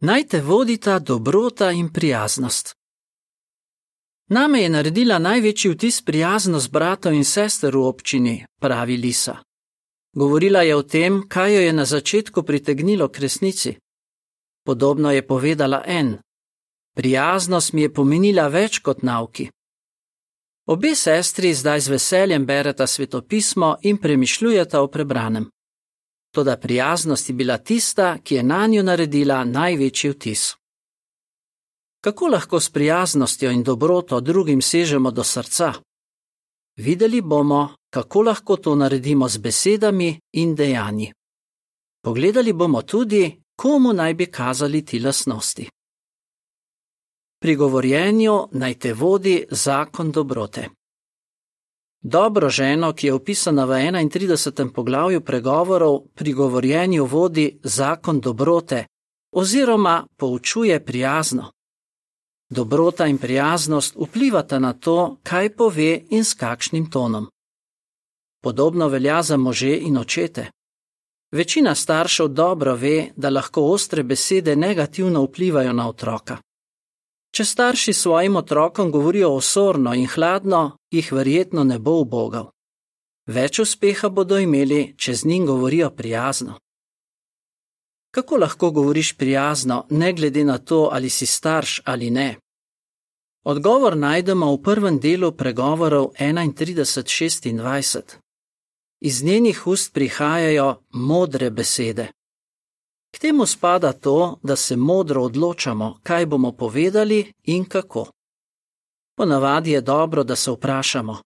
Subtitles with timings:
[0.00, 2.74] Naj te vodita dobrota in prijaznost.
[4.28, 9.38] Name je naredila največji vtis prijaznost bratov in sester v občini, pravi Lisa.
[10.12, 13.76] Govorila je o tem, kaj jo je na začetku pritegnilo k resnici.
[14.66, 16.18] Podobno je povedala en.
[16.94, 19.48] Prijaznost mi je pomenila več kot nauki.
[20.66, 25.48] Obe sestri zdaj z veseljem bereta svetopismo in premišljujeta o prebranem.
[26.36, 30.56] Toda prijaznost je bila tista, ki je na njo naredila največji vtis.
[32.04, 35.72] Kako lahko s prijaznostjo in dobroto drugim sežemo do srca?
[36.76, 41.12] Videli bomo, kako lahko to naredimo z besedami in dejanji.
[42.04, 45.68] Pogledali bomo tudi, komu naj bi kazali ti lasnosti.
[47.40, 50.68] Pri govorjenju naj te vodi zakon dobrote.
[52.08, 54.72] Dobro ženo, ki je opisana v 31.
[54.72, 58.86] poglavju pregovorov, pri govorjenju vodi zakon dobrote
[59.32, 61.50] oziroma poučuje prijazno.
[62.50, 67.26] Dobrota in prijaznost vplivata na to, kaj pove in s kakšnim tonom.
[68.42, 70.50] Podobno velja za može in očete.
[71.32, 76.36] Večina staršev dobro ve, da lahko ostre besede negativno vplivajo na otroka.
[77.30, 82.50] Če starši svojim otrokom govorijo osorno in hladno, jih verjetno ne bo ubogal.
[83.26, 86.58] Več uspeha bodo imeli, če z njim govorijo prijazno.
[88.14, 92.36] Kako lahko govoriš prijazno, ne glede na to, ali si starš ali ne?
[93.44, 98.16] Odgovor najdemo v prvem delu pregovorov 31:26.
[99.00, 102.08] Iz njenih ust prihajajo modre besede.
[103.16, 108.06] K temu spada to, da se modro odločamo, kaj bomo povedali in kako.
[109.16, 111.16] Ponavadi je dobro, da se vprašamo: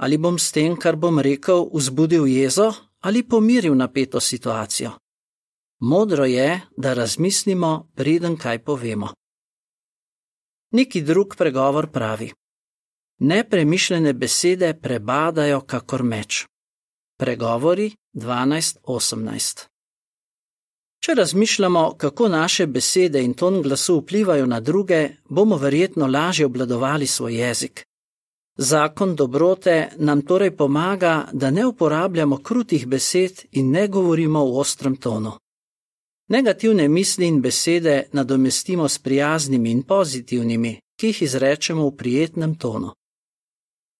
[0.00, 4.90] ali bom s tem, kar bom rekel, vzbudil jezo ali pomiril napeto situacijo.
[5.80, 9.08] Modro je, da razmislimo, preden kaj povemo.
[10.70, 12.32] Neki drug pregovor pravi:
[13.18, 16.46] Nepremišljene besede prebadajo kakor meč.
[17.18, 19.73] Pregovori 12:18.
[21.04, 27.06] Če razmišljamo, kako naše besede in ton glasu vplivajo na druge, bomo verjetno lažje obladovali
[27.06, 27.84] svoj jezik.
[28.56, 34.96] Zakon dobrote nam torej pomaga, da ne uporabljamo krutih besed in ne govorimo v ostrem
[34.96, 35.32] tonu.
[36.28, 42.94] Negativne misli in besede nadomestimo s prijaznimi in pozitivnimi, ki jih izrečemo v prijetnem tonu.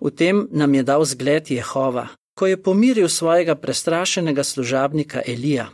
[0.00, 2.08] V tem nam je dal zgled Jehova,
[2.38, 5.70] ko je pomiril svojega prestrašenega služabnika Elija.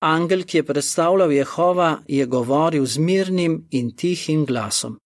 [0.00, 4.98] Angel, ki je predstavljal Jehova, je govoril z mirnim in tihim glasom.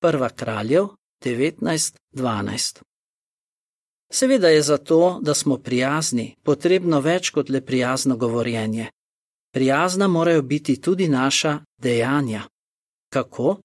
[0.00, 0.88] Prva kraljev
[1.24, 2.82] 19:12.
[4.12, 8.90] Seveda je zato, da smo prijazni, potrebno več kot le prijazno govorjenje.
[9.52, 12.42] Prijazna morajo biti tudi naša dejanja.
[13.12, 13.56] Kako?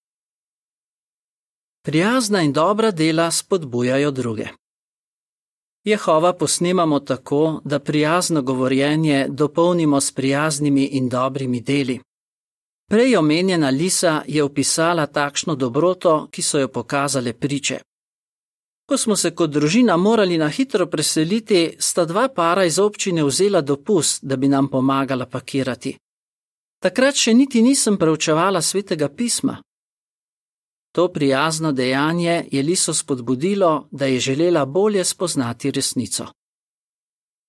[1.82, 4.48] Prijazna in dobra dela spodbujajo druge.
[5.88, 12.00] Jehova posnemamo tako, da prijazno govorjenje dopolnimo s prijaznimi in dobrimi deli.
[12.90, 17.80] Prej omenjena Lisa je opisala takšno dobroto, ki so jo pokazale priče.
[18.90, 23.62] Ko smo se kot družina morali na hitro preseliti, sta dva para iz občine vzela
[23.62, 25.98] dopust, da bi nam pomagala pakirati.
[26.84, 29.62] Takrat še niti nisem preučevala svetega pisma.
[30.98, 36.26] To prijazno dejanje je Liso spodbudilo, da je želela bolje spoznati resnico.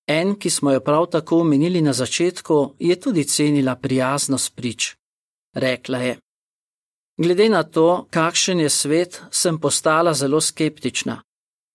[0.07, 4.95] En, ki smo jo prav tako omenili na začetku, je tudi cenila prijaznost prič.
[5.55, 6.19] Rekla je:
[7.17, 11.21] Glede na to, kakšen je svet, sem postala zelo skeptična.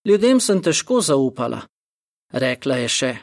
[0.05, 1.61] Ljudem sem težko zaupala.
[2.33, 3.17] Rekla je še: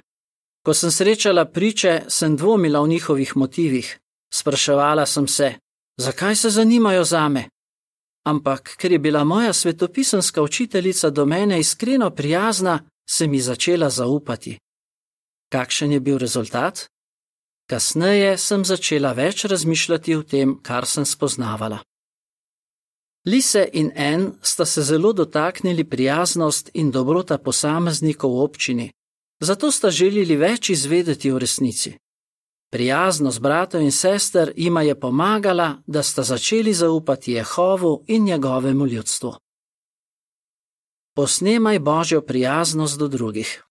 [0.66, 4.00] Ko sem srečala priče, sem dvomila o njihovih motivih.
[4.34, 5.54] Spraševala sem se,
[5.98, 7.48] zakaj se zanimajo zame,
[8.24, 14.58] ampak ker je bila moja svetopisanska učiteljica do mene iskreno prijazna, sem ji začela zaupati.
[15.50, 16.88] Kakšen je bil rezultat?
[17.70, 21.80] Kasneje sem začela več razmišljati o tem, kar sem spoznavala.
[23.26, 28.92] Lise in En sta se zelo dotaknili prijaznost in dobrota posameznikov v občini,
[29.40, 31.94] zato sta želeli več izvedeti o resnici.
[32.72, 39.34] Prijaznost bratov in sester jima je pomagala, da sta začeli zaupati Jehovu in njegovemu ljudstvu.
[41.16, 43.64] Posnemaj božjo prijaznost do drugih.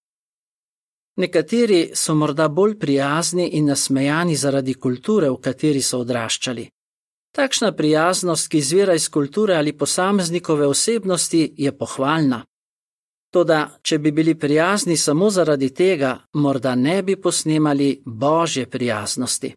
[1.17, 6.69] Nekateri so morda bolj prijazni in nasmejani zaradi kulture, v kateri so odraščali.
[7.37, 12.45] Takšna prijaznost, ki izvira iz kulture ali posameznikove osebnosti, je pohvalna.
[13.31, 19.55] Toda, če bi bili prijazni samo zaradi tega, morda ne bi posnemali božje prijaznosti.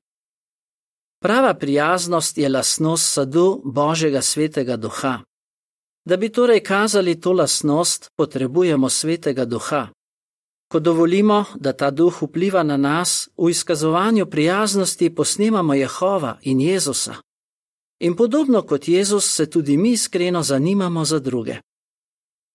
[1.24, 5.20] Prava prijaznost je lasnost sadu Božjega svetega duha.
[6.06, 9.88] Da bi torej kazali to lasnost, potrebujemo svetega duha.
[10.72, 17.16] Ko dovolimo, da ta duh vpliva na nas, v izkazovanju prijaznosti posnemamo Jehova in Jezusa.
[18.00, 21.56] In podobno kot Jezus se tudi mi iskreno zanimamo za druge.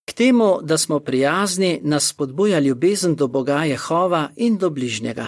[0.08, 5.26] K temu, da smo prijazni, nas spodbuja ljubezen do Boga Jehova in do bližnjega.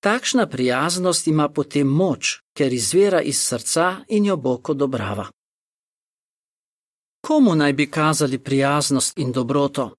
[0.00, 5.26] Takšna prijaznost ima potem moč, ker izvira iz srca in jo Bog odobrava.
[7.26, 9.90] Komu naj bi kazali prijaznost in dobroto?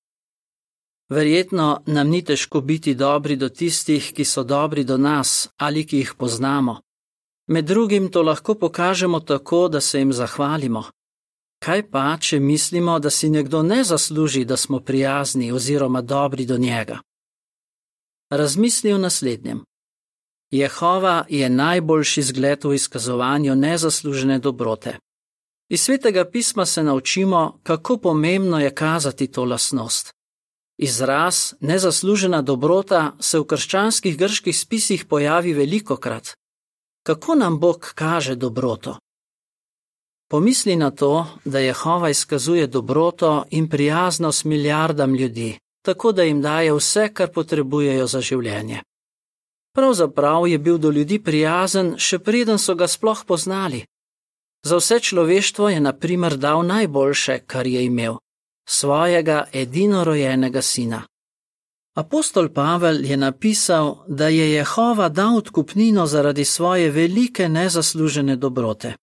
[1.09, 5.97] Verjetno nam ni težko biti dobri do tistih, ki so dobri do nas ali ki
[5.97, 6.79] jih poznamo.
[7.47, 10.83] Med drugim to lahko pokažemo tako, da se jim zahvalimo.
[11.59, 16.57] Kaj pa, če mislimo, da si nekdo ne zasluži, da smo prijazni oziroma dobri do
[16.57, 16.99] njega?
[18.31, 19.63] Razmisli o naslednjem.
[20.51, 24.97] Jehova je najboljši zgled v izkazovanju nezaslužene dobrote.
[25.69, 30.13] Iz svetega pisma se naučimo, kako pomembno je kazati to lasnost.
[30.77, 36.33] Izraz nezaslužena dobrota se v krščanskih grških spisih pojavi veliko krat.
[37.03, 38.97] Kako nam Bog kaže dobroto?
[40.29, 46.73] Pomisli na to, da Jehova izkazuje dobroto in prijaznost milijardam ljudi, tako da jim daje
[46.73, 48.81] vse, kar potrebujejo za življenje.
[49.75, 53.85] Pravzaprav je bil do ljudi prijazen, še preden so ga sploh poznali.
[54.65, 58.17] Za vse človeštvo je, na primer, dal najboljše, kar je imel
[58.69, 61.01] svojega edinorojenega sina.
[61.97, 68.93] Apostol Pavel je napisal, da je Jehova dal odkupnino zaradi svoje velike nezaslužene dobrote.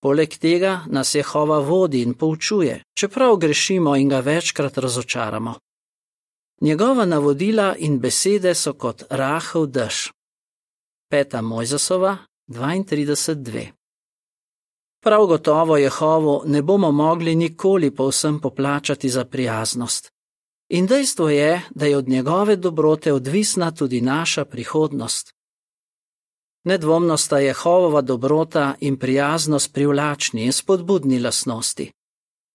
[0.00, 5.54] Poleg tega nas Jehova vodi in poučuje, čeprav grešimo in ga večkrat razočaramo.
[6.60, 10.08] Njegova navodila in besede so kot rahel dež.
[11.10, 12.16] Peta Mojzesova
[12.48, 13.66] 32.2
[15.02, 20.12] Prav gotovo Jehovo ne bomo mogli nikoli povsem poplačati za prijaznost.
[20.68, 25.35] In dejstvo je, da je od njegove dobrote odvisna tudi naša prihodnost.
[26.66, 31.92] Nedvomno sta Jehovova dobrota in prijaznost privlačni in spodbudni lasnosti.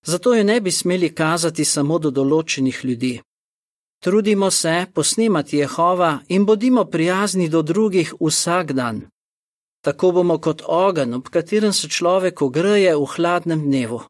[0.06, 3.22] Zato jo ne bi smeli kazati samo do določenih ljudi.
[4.04, 9.02] Trudimo se posnemati Jehova in bodimo prijazni do drugih vsak dan.
[9.82, 14.02] Tako bomo kot ogenj, ob katerem se človek ogreje v hladnem dnevu.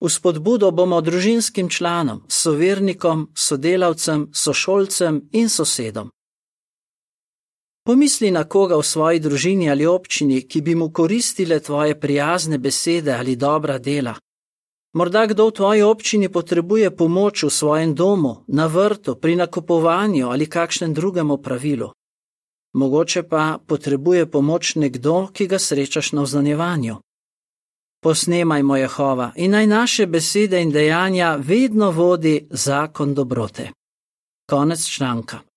[0.00, 6.10] V spodbudo bomo družinskim članom, sovernikom, sodelavcem, sošolcem in sosedom.
[7.86, 13.12] Pomisli na koga v svoji družini ali občini, ki bi mu koristile tvoje prijazne besede
[13.12, 14.14] ali dobra dela.
[14.92, 20.46] Morda kdo v tvoji občini potrebuje pomoč v svojem domu, na vrtu, pri nakupovanju ali
[20.46, 21.92] kakšnem drugem opravilu.
[22.74, 26.96] Mogoče pa potrebuje pomoč nekdo, ki ga srečaš na vznanjevanju.
[28.02, 33.70] Posnemajmo Jehova in naj naše besede in dejanja vedno vodi zakon dobrote.
[34.50, 35.49] Konec članka.